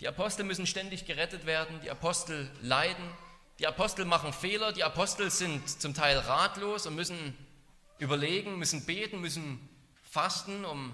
[0.00, 3.10] Die Apostel müssen ständig gerettet werden, die Apostel leiden,
[3.58, 7.36] die Apostel machen Fehler, die Apostel sind zum Teil ratlos und müssen
[7.98, 9.68] überlegen, müssen beten, müssen
[10.02, 10.92] fasten, um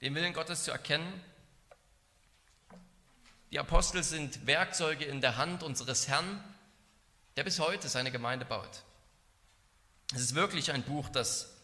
[0.00, 1.22] den Willen Gottes zu erkennen.
[3.50, 6.42] Die Apostel sind Werkzeuge in der Hand unseres Herrn,
[7.36, 8.82] der bis heute seine Gemeinde baut.
[10.12, 11.54] Es ist wirklich ein Buch, das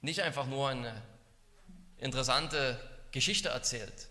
[0.00, 1.02] nicht einfach nur eine
[1.98, 4.08] interessante Geschichte erzählt,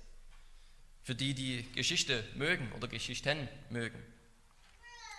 [1.01, 4.01] für die, die Geschichte mögen oder Geschichten mögen.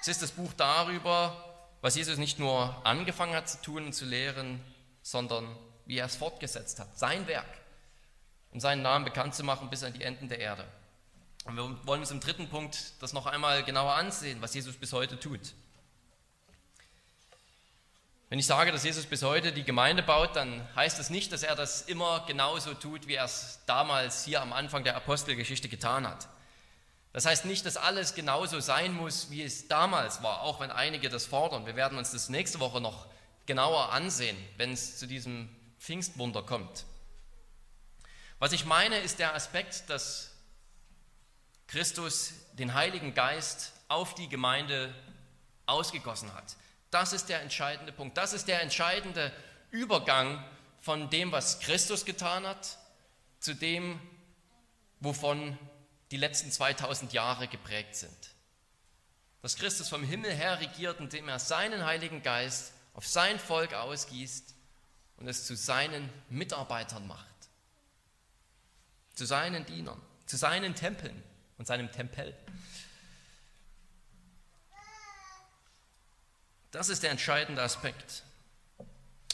[0.00, 4.04] Es ist das Buch darüber, was Jesus nicht nur angefangen hat zu tun und zu
[4.04, 4.61] lehren,
[5.02, 6.98] sondern wie er es fortgesetzt hat.
[6.98, 7.48] Sein Werk,
[8.52, 10.66] um seinen Namen bekannt zu machen bis an die Enden der Erde.
[11.44, 14.92] Und wir wollen uns im dritten Punkt das noch einmal genauer ansehen, was Jesus bis
[14.92, 15.54] heute tut.
[18.30, 21.42] Wenn ich sage, dass Jesus bis heute die Gemeinde baut, dann heißt das nicht, dass
[21.42, 26.09] er das immer genauso tut, wie er es damals hier am Anfang der Apostelgeschichte getan
[26.09, 26.26] hat.
[27.12, 31.11] Das heißt nicht, dass alles genauso sein muss, wie es damals war, auch wenn einige
[31.11, 31.64] das fordern.
[31.64, 33.07] Wir werden uns das nächste Woche noch
[33.46, 36.87] genauer ansehen, wenn es zu diesem Pfingstwunder kommt.
[38.40, 40.34] Was ich meine, ist der Aspekt, dass
[41.66, 44.94] Christus den Heiligen Geist auf die Gemeinde
[45.66, 46.57] ausgegossen hat.
[46.90, 48.16] Das ist der entscheidende Punkt.
[48.16, 49.33] Das ist der entscheidende
[49.70, 50.44] Übergang
[50.81, 52.79] von dem, was Christus getan hat,
[53.40, 54.00] zu dem,
[55.00, 55.59] wovon
[56.11, 58.16] die letzten 2000 Jahre geprägt sind.
[59.42, 64.55] Dass Christus vom Himmel her regiert, indem er seinen Heiligen Geist auf sein Volk ausgießt
[65.16, 67.27] und es zu seinen Mitarbeitern macht,
[69.14, 71.22] zu seinen Dienern, zu seinen Tempeln
[71.64, 72.37] und seinem Tempel.
[76.72, 78.22] Das ist der entscheidende Aspekt.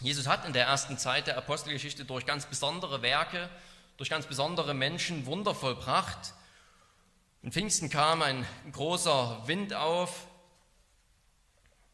[0.00, 3.50] Jesus hat in der ersten Zeit der Apostelgeschichte durch ganz besondere Werke,
[3.96, 6.34] durch ganz besondere Menschen Wunder vollbracht.
[7.42, 10.28] In Pfingsten kam ein großer Wind auf.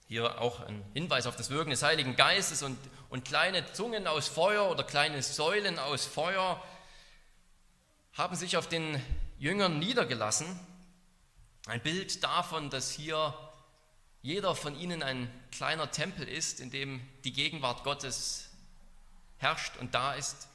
[0.06, 2.76] Hier auch ein Hinweis auf das Wirken des Heiligen Geistes und,
[3.08, 6.62] und kleine Zungen aus Feuer oder kleine Säulen aus Feuer
[8.12, 9.02] haben sich auf den
[9.38, 10.46] Jüngern niedergelassen.
[11.66, 13.34] Ein Bild davon, dass hier
[14.22, 18.48] jeder von ihnen ein kleiner Tempel ist, in dem die Gegenwart Gottes
[19.38, 20.48] herrscht und da ist.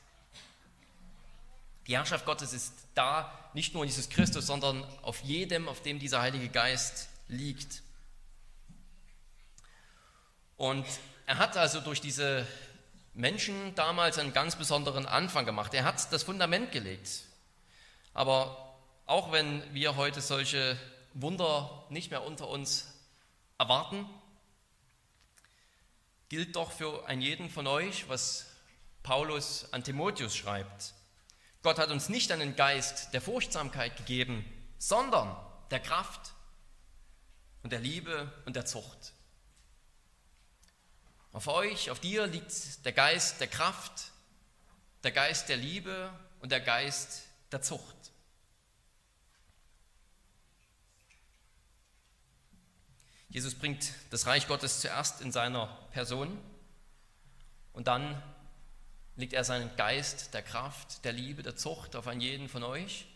[1.88, 6.00] Die Herrschaft Gottes ist da, nicht nur in Jesus Christus, sondern auf jedem, auf dem
[6.00, 7.82] dieser Heilige Geist liegt.
[10.58, 10.86] Und
[11.26, 12.48] er hat also durch diese
[13.13, 15.74] Menschen damals einen ganz besonderen Anfang gemacht.
[15.74, 17.24] Er hat das Fundament gelegt.
[18.13, 18.70] Aber
[19.12, 20.80] auch wenn wir heute solche
[21.13, 22.88] Wunder nicht mehr unter uns
[23.58, 24.10] erwarten,
[26.30, 28.47] gilt doch für einen jeden von euch, was
[29.04, 30.93] Paulus an Timotheus schreibt.
[31.62, 34.45] Gott hat uns nicht einen Geist der Furchtsamkeit gegeben,
[34.78, 35.36] sondern
[35.71, 36.32] der Kraft
[37.63, 39.12] und der Liebe und der Zucht.
[41.34, 43.91] Auf euch, auf dir liegt der Geist der Kraft,
[45.04, 48.01] der Geist der Liebe und der Geist der Zucht.
[53.32, 56.38] Jesus bringt das Reich Gottes zuerst in seiner Person
[57.74, 58.22] und dann
[59.15, 63.08] legt er seinen Geist der Kraft, der Liebe, der Zucht auf einen jeden von euch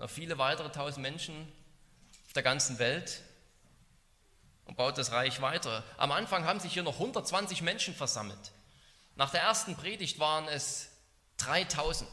[0.00, 1.52] auf viele weitere tausend Menschen
[2.26, 3.20] auf der ganzen Welt
[4.64, 5.84] und baut das Reich weiter.
[5.98, 8.52] Am Anfang haben sich hier noch 120 Menschen versammelt.
[9.16, 10.88] Nach der ersten Predigt waren es
[11.36, 12.08] 3000.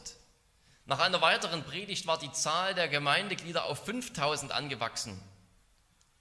[0.84, 5.18] Nach einer weiteren Predigt war die Zahl der Gemeindeglieder auf 5000 angewachsen.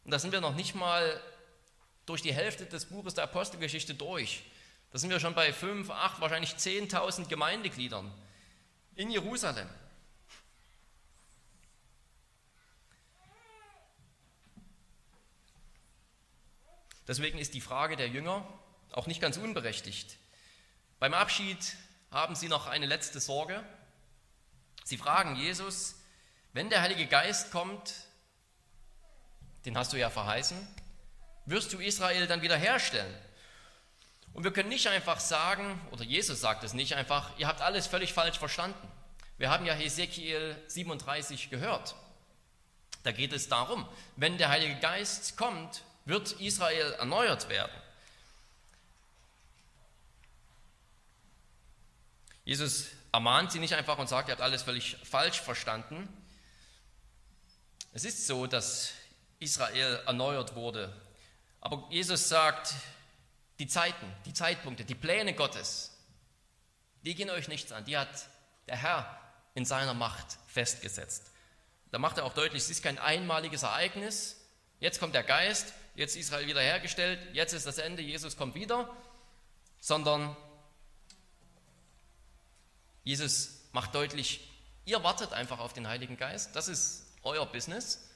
[0.08, 1.22] Und da sind wir noch nicht mal
[2.06, 4.41] durch die Hälfte des Buches der Apostelgeschichte durch.
[4.93, 8.10] Da sind wir schon bei 5, 8, wahrscheinlich 10.000 Gemeindegliedern
[8.96, 9.67] in Jerusalem.
[17.06, 18.48] Deswegen ist die Frage der Jünger
[18.93, 20.15] auch nicht ganz unberechtigt.
[21.00, 21.76] Beim Abschied
[22.12, 23.62] haben sie noch eine letzte Sorge.
[24.86, 25.96] Sie fragen Jesus,
[26.54, 28.07] wenn der Heilige Geist kommt,
[29.67, 30.58] den hast du ja verheißen,
[31.45, 33.13] wirst du Israel dann wiederherstellen?
[34.32, 37.86] Und wir können nicht einfach sagen, oder Jesus sagt es nicht einfach, ihr habt alles
[37.86, 38.88] völlig falsch verstanden.
[39.38, 41.95] Wir haben ja Hesekiel 37 gehört.
[43.03, 47.75] Da geht es darum, wenn der Heilige Geist kommt, wird Israel erneuert werden.
[52.45, 56.08] Jesus ermahnt sie nicht einfach und sagt, ihr habt alles völlig falsch verstanden.
[57.91, 58.93] Es ist so, dass
[59.39, 60.93] Israel erneuert wurde.
[61.62, 62.73] Aber Jesus sagt,
[63.60, 65.91] die Zeiten, die Zeitpunkte, die Pläne Gottes,
[67.04, 67.86] die gehen euch nichts an.
[67.86, 68.30] Die hat
[68.67, 69.19] der Herr
[69.56, 71.32] in seiner Macht festgesetzt.
[71.91, 74.36] Da macht er auch deutlich, es ist kein einmaliges Ereignis.
[74.80, 78.95] Jetzt kommt der Geist, jetzt Israel wiederhergestellt, jetzt ist das Ende, Jesus kommt wieder,
[79.80, 80.36] sondern
[83.04, 84.47] Jesus macht deutlich,
[84.86, 88.07] ihr wartet einfach auf den Heiligen Geist, das ist euer Business.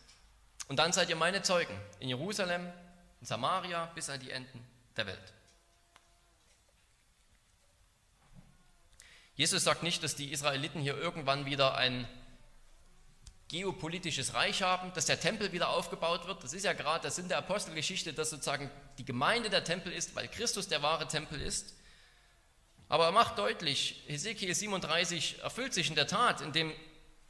[0.71, 2.65] Und dann seid ihr meine Zeugen in Jerusalem,
[3.19, 5.34] in Samaria bis an die Enden der Welt.
[9.36, 12.07] Jesus sagt nicht, dass die Israeliten hier irgendwann wieder ein
[13.49, 16.41] geopolitisches Reich haben, dass der Tempel wieder aufgebaut wird.
[16.41, 20.15] Das ist ja gerade der Sinn der Apostelgeschichte, dass sozusagen die Gemeinde der Tempel ist,
[20.15, 21.75] weil Christus der wahre Tempel ist.
[22.88, 26.71] Aber er macht deutlich, Hesekiel 37 erfüllt sich in der Tat, indem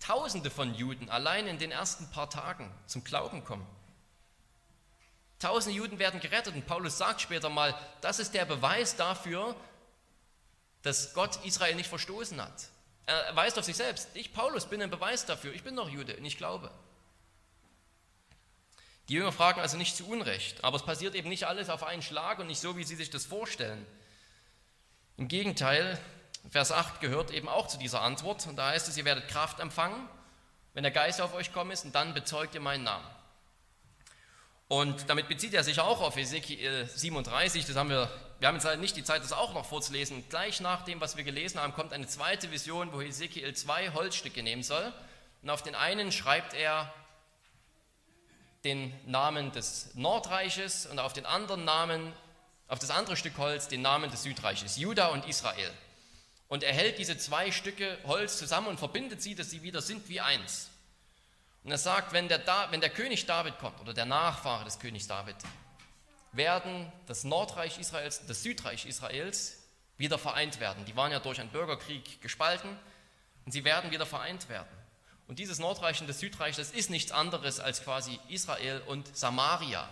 [0.02, 3.66] Tausende von Juden allein in den ersten paar Tagen zum Glauben kommen.
[5.40, 9.56] Tausende Juden werden gerettet und Paulus sagt später mal, das ist der Beweis dafür,
[10.82, 12.70] dass Gott Israel nicht verstoßen hat.
[13.06, 14.10] Er weist auf sich selbst.
[14.14, 15.54] Ich, Paulus, bin ein Beweis dafür.
[15.54, 16.72] Ich bin doch Jude und ich glaube.
[19.08, 22.02] Die Jünger fragen also nicht zu Unrecht, aber es passiert eben nicht alles auf einen
[22.02, 23.86] Schlag und nicht so, wie sie sich das vorstellen.
[25.18, 26.00] Im Gegenteil,
[26.50, 29.60] Vers 8 gehört eben auch zu dieser Antwort und da heißt es, ihr werdet Kraft
[29.60, 30.08] empfangen,
[30.74, 33.06] wenn der Geist auf euch kommen ist und dann bezeugt ihr meinen Namen.
[34.68, 38.10] Und damit bezieht er sich auch auf Ezekiel 37, das haben wir
[38.42, 40.28] wir haben jetzt halt nicht die Zeit, das auch noch vorzulesen.
[40.28, 44.42] Gleich nach dem, was wir gelesen haben, kommt eine zweite Vision, wo Ezekiel zwei Holzstücke
[44.42, 44.92] nehmen soll.
[45.44, 46.92] Und auf den einen schreibt er
[48.64, 52.14] den Namen des Nordreiches und auf den anderen Namen,
[52.68, 55.72] auf das andere Stück Holz, den Namen des Südreiches, Juda und Israel.
[56.52, 60.10] Und er hält diese zwei Stücke Holz zusammen und verbindet sie, dass sie wieder sind
[60.10, 60.70] wie eins.
[61.64, 65.08] Und er sagt, wenn der, wenn der König David kommt oder der Nachfahre des Königs
[65.08, 65.38] David,
[66.34, 69.64] werden das Nordreich Israels das Südreich Israels
[69.96, 70.84] wieder vereint werden.
[70.84, 72.78] Die waren ja durch einen Bürgerkrieg gespalten
[73.46, 74.68] und sie werden wieder vereint werden.
[75.30, 79.88] Und dieses Nordreich und das Südreich, das ist nichts anderes als quasi Israel und Samaria.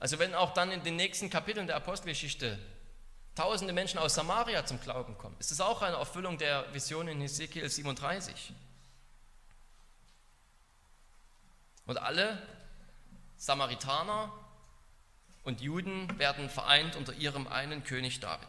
[0.00, 2.58] Also wenn auch dann in den nächsten Kapiteln der Apostelgeschichte
[3.34, 7.20] tausende Menschen aus Samaria zum Glauben kommen, ist es auch eine Erfüllung der Vision in
[7.20, 8.52] Ezekiel 37.
[11.86, 12.40] Und alle
[13.36, 14.32] Samaritaner
[15.44, 18.48] und Juden werden vereint unter ihrem einen König David.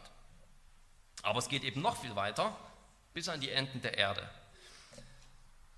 [1.22, 2.56] Aber es geht eben noch viel weiter,
[3.12, 4.28] bis an die Enden der Erde.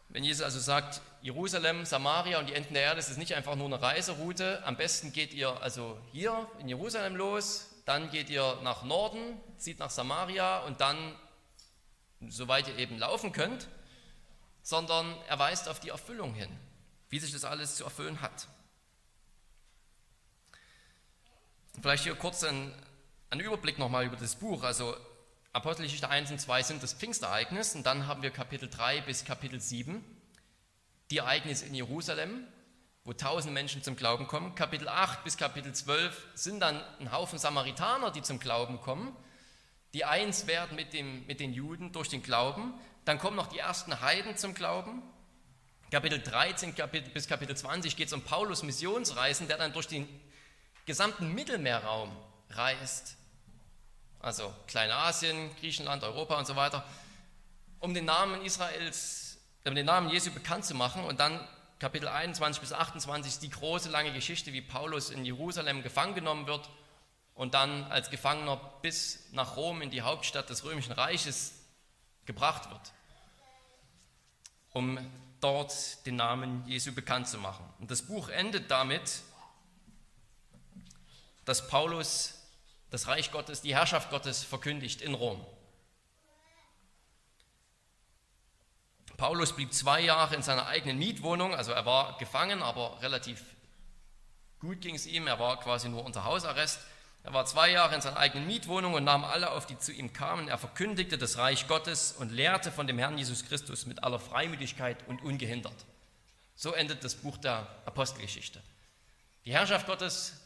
[0.09, 3.55] Wenn Jesus also sagt, Jerusalem, Samaria und die Enden der Erde, ist es nicht einfach
[3.55, 4.63] nur eine Reiseroute.
[4.65, 9.79] Am besten geht ihr also hier in Jerusalem los, dann geht ihr nach Norden, zieht
[9.79, 11.17] nach Samaria und dann,
[12.29, 13.69] soweit ihr eben laufen könnt,
[14.63, 16.51] sondern er weist auf die Erfüllung hin,
[17.09, 18.49] wie sich das alles zu erfüllen hat.
[21.81, 22.75] Vielleicht hier kurz ein,
[23.31, 24.65] ein Überblick nochmal über das Buch.
[24.65, 24.97] Also
[25.53, 29.61] Apostelgeschichte 1 und 2 sind das Pfingstereignis und dann haben wir Kapitel 3 bis Kapitel
[29.61, 30.05] 7,
[31.13, 32.49] die Ereignisse in Jerusalem,
[33.07, 34.57] wo tausend Menschen zum Glauben kommen.
[34.57, 39.17] Kapitel 8 bis Kapitel 12 sind dann ein Haufen Samaritaner, die zum Glauben kommen,
[39.95, 42.75] die eins werden mit, dem, mit den Juden durch den Glauben.
[43.05, 45.05] Dann kommen noch die ersten Heiden zum Glauben.
[45.93, 50.09] Kapitel 13 Kapitel, bis Kapitel 20 geht es um Paulus Missionsreisen, der dann durch den
[50.85, 52.11] gesamten Mittelmeerraum
[52.51, 53.17] reist,
[54.19, 56.85] also Kleinasien, Griechenland, Europa und so weiter,
[57.79, 61.05] um den Namen Israels, um den Namen Jesu bekannt zu machen.
[61.05, 61.47] Und dann
[61.79, 66.47] Kapitel 21 bis 28 ist die große lange Geschichte, wie Paulus in Jerusalem gefangen genommen
[66.47, 66.71] wird
[67.35, 71.53] und dann als Gefangener bis nach Rom in die Hauptstadt des Römischen Reiches
[72.25, 72.93] gebracht wird,
[74.73, 74.99] um
[75.41, 77.69] dort den Namen Jesu bekannt zu machen.
[77.79, 79.21] Und das Buch endet damit,
[81.45, 82.43] dass Paulus
[82.89, 85.45] das Reich Gottes, die Herrschaft Gottes verkündigt in Rom.
[89.17, 93.43] Paulus blieb zwei Jahre in seiner eigenen Mietwohnung, also er war gefangen, aber relativ
[94.59, 96.81] gut ging es ihm, er war quasi nur unter Hausarrest.
[97.23, 100.13] Er war zwei Jahre in seiner eigenen Mietwohnung und nahm alle auf, die zu ihm
[100.13, 100.47] kamen.
[100.47, 104.97] Er verkündigte das Reich Gottes und lehrte von dem Herrn Jesus Christus mit aller Freimütigkeit
[105.09, 105.75] und ungehindert.
[106.55, 108.63] So endet das Buch der Apostelgeschichte.
[109.45, 110.41] Die Herrschaft Gottes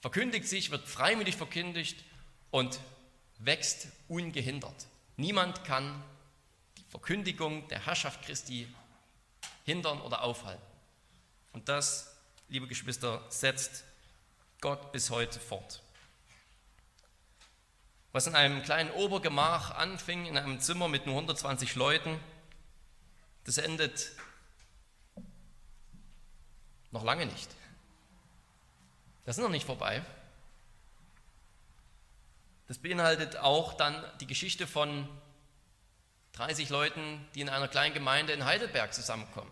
[0.00, 2.04] verkündigt sich, wird freimütig verkündigt
[2.52, 2.78] und
[3.38, 4.86] wächst ungehindert.
[5.16, 6.04] Niemand kann
[6.92, 8.68] Verkündigung der Herrschaft Christi
[9.64, 10.62] hindern oder aufhalten.
[11.54, 12.14] Und das,
[12.50, 13.84] liebe Geschwister, setzt
[14.60, 15.80] Gott bis heute fort.
[18.12, 22.20] Was in einem kleinen Obergemach anfing, in einem Zimmer mit nur 120 Leuten,
[23.44, 24.12] das endet
[26.90, 27.48] noch lange nicht.
[29.24, 30.04] Das ist noch nicht vorbei.
[32.68, 35.08] Das beinhaltet auch dann die Geschichte von
[36.32, 39.50] 30 Leuten, die in einer kleinen Gemeinde in Heidelberg zusammenkommen.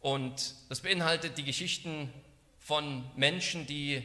[0.00, 2.12] Und das beinhaltet die Geschichten
[2.58, 4.02] von Menschen, die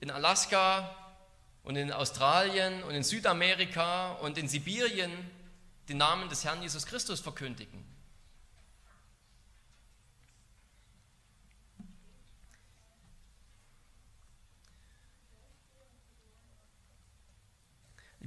[0.00, 0.96] in Alaska
[1.62, 5.10] und in Australien und in Südamerika und in Sibirien
[5.88, 7.88] den Namen des Herrn Jesus Christus verkündigen.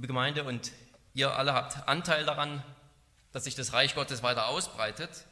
[0.02, 0.72] liebe Gemeinde, und
[1.14, 2.62] ihr alle habt Anteil daran,
[3.32, 5.24] dass sich das Reich Gottes weiter ausbreitet.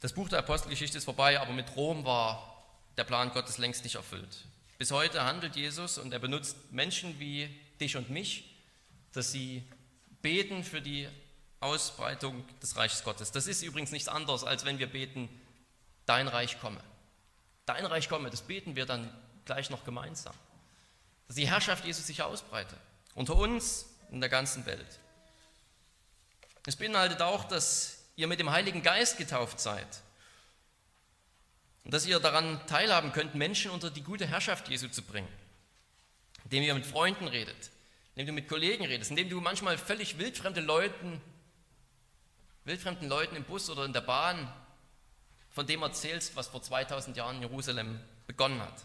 [0.00, 2.64] Das Buch der Apostelgeschichte ist vorbei, aber mit Rom war
[2.96, 4.44] der Plan Gottes längst nicht erfüllt.
[4.78, 7.48] Bis heute handelt Jesus und er benutzt Menschen wie
[7.80, 8.54] dich und mich,
[9.12, 9.66] dass sie
[10.20, 11.08] beten für die
[11.60, 13.32] Ausbreitung des Reiches Gottes.
[13.32, 15.28] Das ist übrigens nichts anderes, als wenn wir beten,
[16.04, 16.80] dein Reich komme.
[17.64, 19.10] Dein Reich komme, das beten wir dann
[19.46, 20.34] gleich noch gemeinsam
[21.26, 22.78] dass die Herrschaft Jesus sich ausbreitet.
[23.14, 25.00] Unter uns, in der ganzen Welt.
[26.64, 29.86] Es beinhaltet auch, dass ihr mit dem Heiligen Geist getauft seid.
[31.84, 35.28] Und dass ihr daran teilhaben könnt, Menschen unter die gute Herrschaft Jesu zu bringen.
[36.44, 37.70] Indem ihr mit Freunden redet,
[38.14, 41.20] indem du mit Kollegen redest, indem du manchmal völlig wildfremde Leuten,
[42.64, 44.52] wildfremden Leuten im Bus oder in der Bahn
[45.50, 48.84] von dem erzählst, was vor 2000 Jahren in Jerusalem begonnen hat.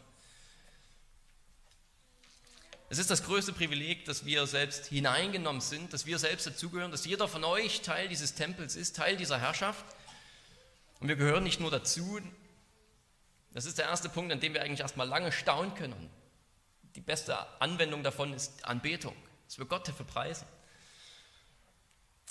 [2.92, 7.06] Es ist das größte Privileg, dass wir selbst hineingenommen sind, dass wir selbst dazugehören, dass
[7.06, 9.86] jeder von euch Teil dieses Tempels ist, Teil dieser Herrschaft.
[11.00, 12.20] Und wir gehören nicht nur dazu.
[13.54, 16.10] Das ist der erste Punkt, an dem wir eigentlich erstmal lange staunen können.
[16.96, 19.16] Die beste Anwendung davon ist Anbetung,
[19.46, 20.46] dass wir Gott dafür preisen.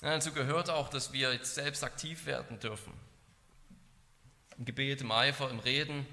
[0.03, 2.93] Dazu gehört auch, dass wir jetzt selbst aktiv werden dürfen.
[4.59, 6.07] Im Gebet, im Eifer, im Reden,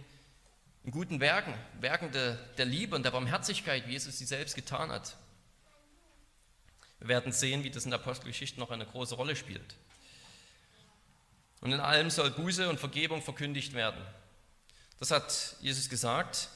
[0.87, 4.89] in guten Werken, Werken der, der Liebe und der Barmherzigkeit, wie Jesus sie selbst getan
[4.89, 5.17] hat.
[6.99, 9.75] Wir werden sehen, wie das in der Apostelgeschichte noch eine große Rolle spielt.
[11.59, 14.01] Und in allem soll Buße und Vergebung verkündigt werden.
[14.97, 16.47] Das hat Jesus gesagt,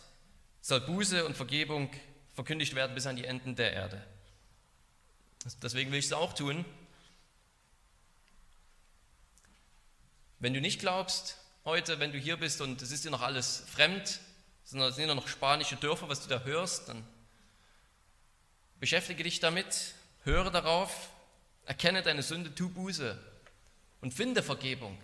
[0.61, 1.91] soll Buße und Vergebung
[2.33, 4.01] verkündigt werden bis an die Enden der Erde.
[5.61, 6.63] Deswegen will ich es auch tun.
[10.39, 13.63] Wenn du nicht glaubst, heute, wenn du hier bist und es ist dir noch alles
[13.67, 14.19] fremd,
[14.63, 17.03] es sind noch spanische Dörfer, was du da hörst, dann
[18.79, 21.09] beschäftige dich damit, höre darauf,
[21.65, 23.17] erkenne deine Sünde, tu Buße
[24.01, 24.97] und finde Vergebung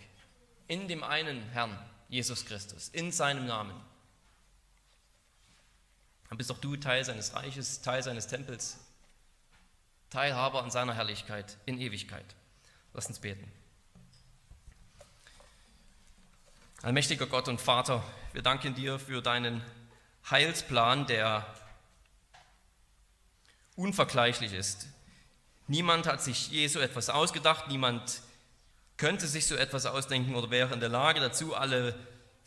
[0.66, 1.78] in dem einen Herrn,
[2.08, 3.78] Jesus Christus, in seinem Namen.
[6.28, 8.78] Dann bist auch du Teil seines Reiches, Teil seines Tempels,
[10.10, 12.34] Teilhaber an seiner Herrlichkeit in Ewigkeit.
[12.94, 13.50] Lass uns beten.
[16.80, 19.64] Allmächtiger Gott und Vater, wir danken dir für deinen
[20.30, 21.44] Heilsplan, der
[23.74, 24.86] unvergleichlich ist.
[25.66, 28.22] Niemand hat sich je so etwas ausgedacht, niemand
[28.96, 31.56] könnte sich so etwas ausdenken oder wäre in der Lage dazu.
[31.56, 31.98] Alle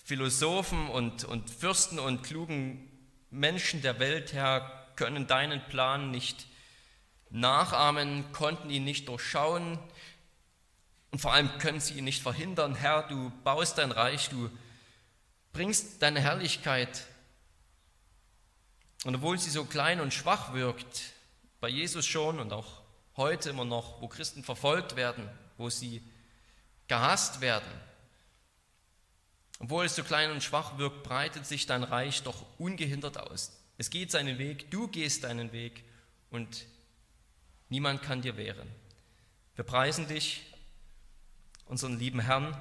[0.06, 2.90] Philosophen und, und Fürsten und klugen
[3.32, 6.48] Menschen der Welt, Herr, können deinen Plan nicht
[7.32, 9.78] nachahmen, konnten ihn nicht durchschauen,
[11.12, 12.76] und vor allem können sie ihn nicht verhindern.
[12.76, 14.50] Herr, du baust dein Reich, du
[15.54, 17.06] bringst deine Herrlichkeit.
[19.04, 21.02] Und obwohl sie so klein und schwach wirkt,
[21.60, 22.82] bei Jesus schon und auch
[23.18, 26.02] heute immer noch, wo Christen verfolgt werden, wo sie
[26.88, 27.72] gehasst werden,
[29.60, 33.60] obwohl es so klein und schwach wirkt, breitet sich dein Reich doch ungehindert aus.
[33.78, 35.84] Es geht seinen Weg, du gehst deinen Weg
[36.30, 36.66] und
[37.72, 38.68] Niemand kann dir wehren.
[39.56, 40.51] Wir preisen dich,
[41.72, 42.56] unseren lieben Herrn,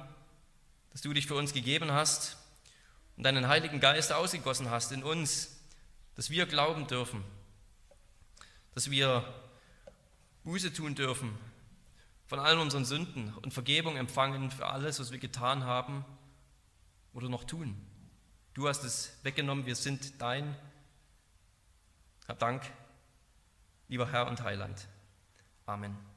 [0.91, 2.37] dass du dich für uns gegeben hast
[3.17, 5.59] und deinen Heiligen Geist ausgegossen hast in uns,
[6.15, 7.21] dass wir glauben dürfen,
[8.73, 9.25] dass wir
[10.45, 11.37] Buße tun dürfen
[12.25, 16.05] von allen unseren Sünden und Vergebung empfangen für alles, was wir getan haben
[17.11, 17.75] oder noch tun.
[18.53, 20.55] Du hast es weggenommen, wir sind dein.
[22.29, 22.63] Hab Dank,
[23.89, 24.87] lieber Herr und Heiland.
[25.65, 26.10] Amen.